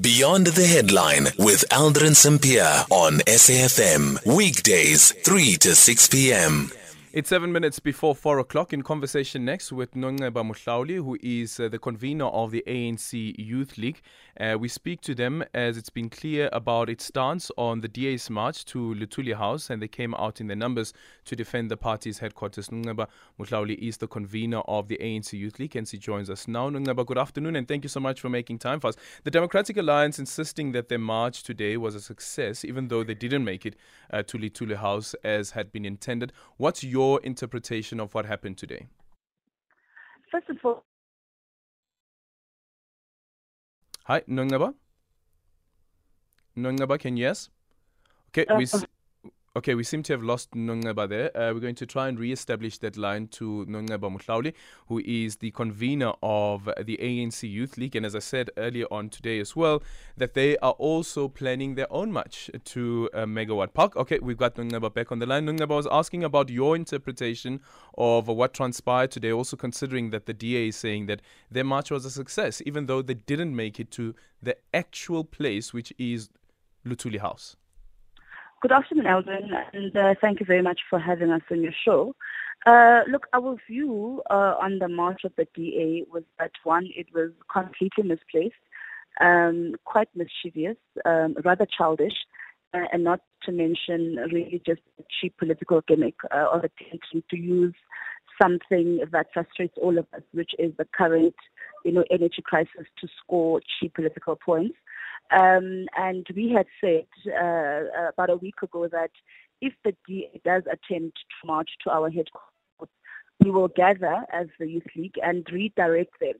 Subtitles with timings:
[0.00, 4.24] Beyond the Headline with Aldrin Sampear on SAFM.
[4.24, 6.70] Weekdays, 3 to 6 p.m.
[7.14, 8.72] It's seven minutes before four o'clock.
[8.72, 13.76] In conversation next with Nonceba Mhlauli, who is uh, the convener of the ANC Youth
[13.76, 14.00] League.
[14.40, 18.30] Uh, we speak to them as it's been clear about its stance on the DA's
[18.30, 20.94] march to Luthuli House, and they came out in their numbers
[21.26, 22.68] to defend the party's headquarters.
[22.68, 23.08] Nonceba
[23.38, 26.70] Mhlauli is the convener of the ANC Youth League, and she joins us now.
[26.70, 28.96] Nonceba, good afternoon, and thank you so much for making time for us.
[29.24, 33.44] The Democratic Alliance insisting that their march today was a success, even though they didn't
[33.44, 33.76] make it
[34.10, 36.32] uh, to Luthuli House as had been intended.
[36.56, 38.86] What's your your interpretation of what happened today?
[40.30, 40.84] First of all,
[44.10, 44.74] Hi, Nonceba?
[46.56, 47.50] Nonceba, can you yes?
[48.30, 48.64] Okay, uh, we.
[48.64, 48.84] S-
[49.54, 51.36] Okay, we seem to have lost Nonceba there.
[51.36, 54.54] Uh, we're going to try and re-establish that line to Nonceba Mhlauli,
[54.86, 57.94] who is the convener of the ANC Youth League.
[57.94, 59.82] And as I said earlier on today as well,
[60.16, 63.94] that they are also planning their own march to uh, Megawatt Park.
[63.94, 65.44] Okay, we've got Nonceba back on the line.
[65.44, 67.60] Nonceba was asking about your interpretation
[67.98, 72.06] of what transpired today, also considering that the DA is saying that their march was
[72.06, 76.30] a success, even though they didn't make it to the actual place, which is
[76.86, 77.56] Luthuli House.
[78.62, 82.14] Good afternoon, Aldrin, and uh, thank you very much for having us on your show.
[82.64, 87.08] Uh, look, our view uh, on the march of the DA was that one, it
[87.12, 88.54] was completely misplaced,
[89.20, 92.14] um, quite mischievous, um, rather childish,
[92.72, 97.36] uh, and not to mention really just a cheap political gimmick uh, or attention to
[97.36, 97.74] use
[98.40, 101.34] something that frustrates all of us, which is the current,
[101.84, 104.76] you know, energy crisis to score cheap political points.
[105.30, 109.10] Um, and we had said uh, about a week ago that
[109.60, 112.48] if the DA does attempt to march to our headquarters,
[113.40, 116.34] we will gather as the Youth League and redirect them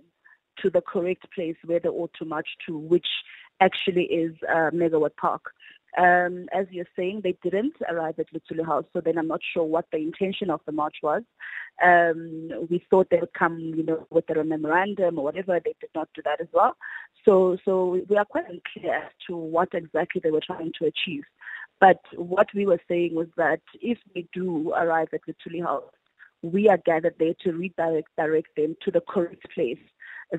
[0.58, 3.06] to the correct place where they ought to march to, which
[3.60, 5.52] actually is uh, Megawatt Park.
[5.98, 9.64] Um, as you're saying, they didn't arrive at Luthuli House, so then I'm not sure
[9.64, 11.22] what the intention of the march was.
[11.84, 15.60] Um, we thought they would come, you know, with a memorandum or whatever.
[15.60, 16.76] They did not do that as well.
[17.24, 21.24] So, so we are quite unclear as to what exactly they were trying to achieve.
[21.80, 25.82] But what we were saying was that if they do arrive at Luthuli House,
[26.42, 29.78] we are gathered there to redirect direct them to the correct place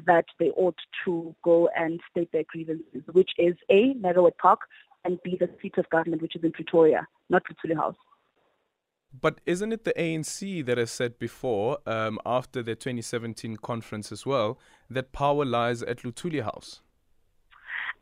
[0.06, 4.62] that they ought to go and state their grievances, which is A, Megawatt Park,
[5.06, 7.96] and be the seat of government, which is in Pretoria, not Luthuli House.
[9.20, 14.26] But isn't it the ANC that has said before, um, after the 2017 conference as
[14.26, 14.58] well,
[14.90, 16.82] that power lies at Luthuli House?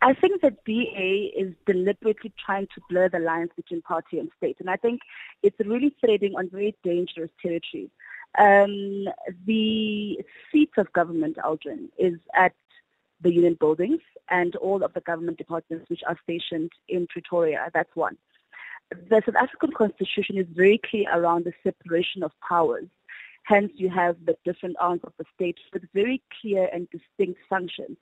[0.01, 4.57] I think that DA is deliberately trying to blur the lines between party and state,
[4.59, 5.01] and I think
[5.43, 7.91] it's really treading on very dangerous territory.
[8.39, 9.05] Um,
[9.45, 10.19] the
[10.51, 12.53] seat of government, Aldrin, is at
[13.23, 17.69] the union buildings and all of the government departments which are stationed in Pretoria.
[17.73, 18.17] That's one.
[18.91, 22.87] The South African Constitution is very clear around the separation of powers.
[23.43, 27.97] Hence, you have the different arms of the state with very clear and distinct functions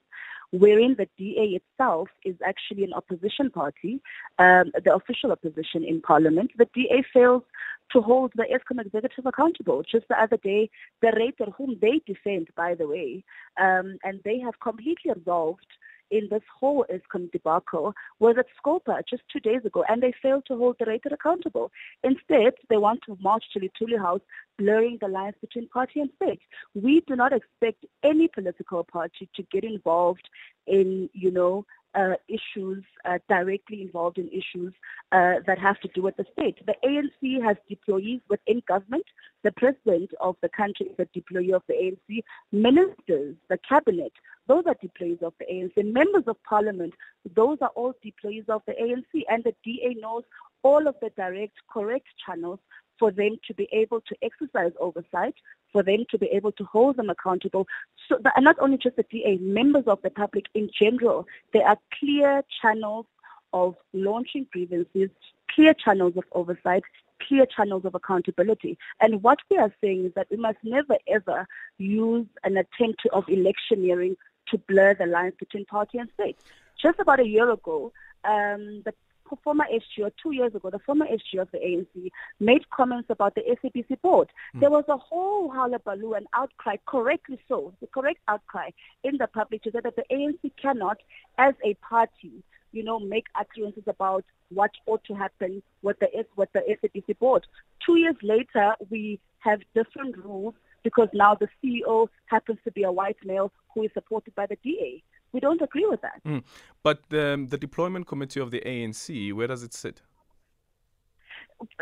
[0.52, 4.02] wherein the DA itself is actually an opposition party,
[4.40, 6.52] um, the official opposition in parliament.
[6.58, 7.44] The DA fails
[7.92, 9.84] to hold the Eskom executive accountable.
[9.84, 10.70] Just the other day,
[11.02, 13.24] De Ruyter, whom they defend, by the way,
[13.60, 15.66] um, and they have completely absolved
[16.12, 20.44] in this whole Eskom debacle was at Scopa just two days ago, and they failed
[20.48, 21.72] to hold De Ruyter accountable.
[22.04, 24.22] Instead, they want to march to Luthuli House,
[24.58, 26.42] blurring the lines between party and state.
[26.74, 30.28] We do not expect any political party to get involved
[30.68, 34.74] in, you know, uh, issues uh, directly involved in issues
[35.12, 36.58] uh, that have to do with the state.
[36.66, 39.06] The ANC has deployees within government.
[39.44, 42.24] The president of the country is a deployee of the ANC.
[42.52, 44.14] Ministers, the cabinet,
[44.48, 45.94] those are deployees of the ANC.
[45.94, 46.94] Members of parliament,
[47.36, 49.24] those are all deployees of the ANC.
[49.30, 50.24] And the DA knows
[50.64, 52.60] all of the direct, correct channels
[53.00, 55.36] for them to be able to exercise oversight,
[55.72, 57.66] for them to be able to hold them accountable.
[58.08, 61.78] So, and not only just the DA, members of the public in general, there are
[61.98, 63.06] clear channels
[63.54, 65.10] of launching grievances,
[65.54, 66.84] clear channels of oversight,
[67.28, 68.78] clear channels of accountability.
[69.00, 71.48] And what we are saying is that we must never ever
[71.78, 74.16] use an attempt of electioneering
[74.50, 76.38] to blur the lines between party and state.
[76.82, 77.92] Just about a year ago,
[78.24, 78.94] um, the
[79.38, 83.36] former SG, or two years ago, the former SG of the ANC made comments about
[83.36, 84.30] the SABC board.
[84.56, 84.62] Mm.
[84.62, 88.70] There was a whole hullabaloo and outcry, correctly so, the correct outcry
[89.04, 90.98] in the public to say that the ANC cannot,
[91.38, 96.50] as a party, you know, make utterances about what ought to happen with the with
[96.54, 97.46] the SABC board.
[97.86, 100.54] Two years later, we have different rules
[100.84, 104.58] because now the CEO happens to be a white male who is supported by the
[104.64, 105.04] DA.
[105.32, 106.22] We don't agree with that.
[106.26, 106.44] Mm.
[106.84, 110.02] But um, the deployment committee of the ANC, where does it sit?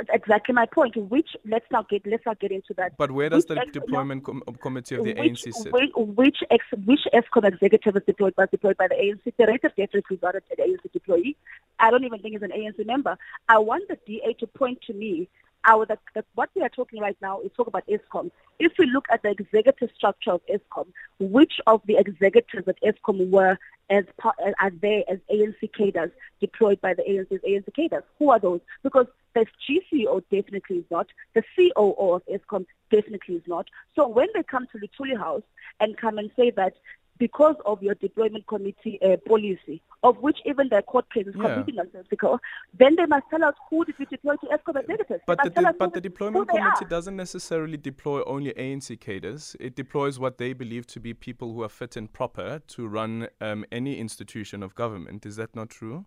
[0.10, 0.96] exactly my point.
[0.96, 2.98] Which let's not get let's not get into that.
[2.98, 5.74] But where does which the ex- deployment com- committee of the which, ANC sit?
[5.74, 9.34] Which which, ex, which Eskom executive is deployed was deployed by the ANC.
[9.38, 11.36] The rest of definitely is not an ANC deployee.
[11.80, 13.18] I don't even think he's an ANC member.
[13.50, 15.30] I want the DA to point to me
[15.66, 18.32] our the, the, what we are talking right now is talk about Eskom.
[18.60, 20.88] If we look at the executive structure of Eskom,
[21.20, 23.58] which of the executives at Eskom were
[23.90, 28.04] as part, uh, are there as ANC cadres deployed by the ANC's ANC cadres?
[28.20, 28.62] Who are those?
[28.84, 31.08] Because the GCEO definitely is not.
[31.36, 33.68] The COO of Eskom definitely is not.
[33.96, 35.44] So when they come to the Luthuli House
[35.80, 36.74] and come and say that
[37.20, 41.44] because of your deployment committee uh, policy, of which even the court case is yeah.
[41.44, 42.40] completely nonsensical,
[42.78, 45.22] then they must tell us who did we deploy to Eskom executives.
[45.26, 49.56] But, the, de- but the deployment committee doesn't necessarily deploy only ANC cadres.
[49.60, 53.28] It deploys what they believe to be people who are fit and proper to run
[53.42, 55.26] um, any institution of government.
[55.26, 56.06] Is that not true?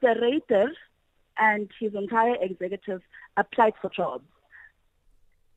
[0.00, 0.68] De Ruyter
[1.38, 3.00] and his entire executive
[3.36, 4.24] applied for jobs.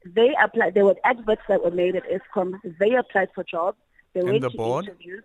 [0.05, 0.73] They applied.
[0.73, 2.59] There were adverts that were made at Eskom.
[2.79, 3.77] They applied for jobs.
[4.15, 4.85] And went the board?
[4.85, 5.23] interviews.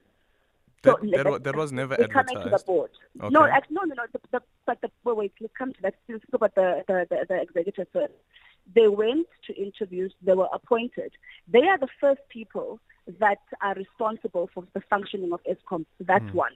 [0.82, 2.28] That, so, that, that, that, was never advertised.
[2.28, 2.90] Coming to the board.
[3.20, 3.28] Okay.
[3.30, 4.04] No, actually, no, no, no.
[4.12, 5.94] The, the, but the, wait, wait, let's come to that.
[6.08, 8.12] Let's talk about the, the, the, the executive first.
[8.74, 10.12] They went to interviews.
[10.22, 11.12] They were appointed.
[11.48, 12.78] They are the first people
[13.18, 15.84] that are responsible for the functioning of Eskom.
[15.98, 16.34] That's mm.
[16.34, 16.52] one.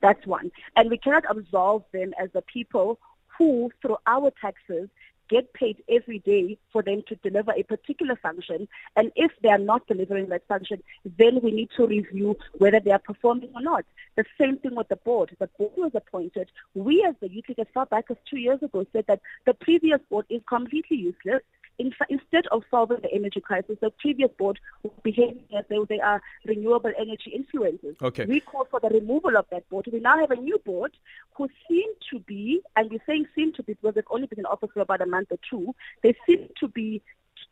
[0.00, 0.52] That's one.
[0.76, 2.98] And we cannot absolve them as the people
[3.36, 4.88] who, through our taxes,
[5.28, 8.68] get paid every day for them to deliver a particular function.
[8.96, 12.90] And if they are not delivering that function, then we need to review whether they
[12.90, 13.84] are performing or not.
[14.16, 15.34] The same thing with the board.
[15.38, 16.50] The board was appointed.
[16.74, 20.00] We as the youth as far back as two years ago said that the previous
[20.10, 21.42] board is completely useless
[21.78, 26.00] in instead of solving the energy crisis, the previous board was behaving as though they
[26.00, 28.00] are renewable energy influencers.
[28.02, 28.24] Okay.
[28.24, 29.88] We called for the removal of that board.
[29.92, 30.96] We now have a new board
[31.34, 34.46] who seem to be, and we're saying seem to be because they've only been in
[34.46, 37.02] office for about a month or two, they seem to be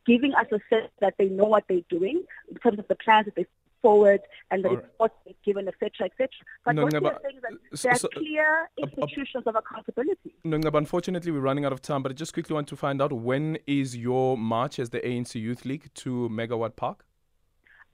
[0.07, 3.27] giving us a sense that they know what they're doing in terms of the plans
[3.27, 3.47] that they
[3.85, 4.21] forward
[4.51, 5.37] and the All reports right.
[5.45, 6.29] given, etc., etc.
[6.65, 9.57] But no, what are saying is that there are so, clear institutions uh, uh, of
[9.63, 10.35] accountability.
[10.43, 12.03] No, no, unfortunately, we're running out of time.
[12.03, 15.35] But I just quickly want to find out when is your march as the ANC
[15.35, 17.05] Youth League to Megawatt Park?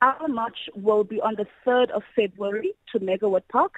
[0.01, 3.73] Our march will be on the 3rd of February to Megawatt Park.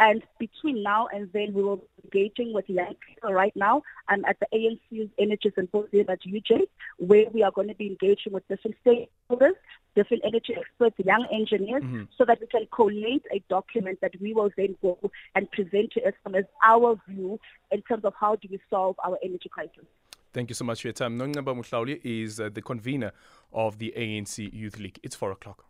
[0.00, 3.82] And between now and then, we will be engaging with young people right now.
[4.08, 6.68] I'm at the ANC's Energy Symposium at UJ,
[6.98, 9.54] where we are going to be engaging with different stakeholders,
[9.96, 12.04] different energy experts, young engineers, mm-hmm.
[12.16, 14.98] so that we can collate a document that we will then go
[15.34, 17.40] and present to Eskom as our view
[17.72, 19.84] in terms of how do we solve our energy crisis.
[20.32, 21.18] Thank you so much for your time.
[21.18, 23.12] Nonceba Mhlauli is uh, the convener
[23.52, 25.00] of the ANC Youth League.
[25.02, 25.67] It's 4 o'clock.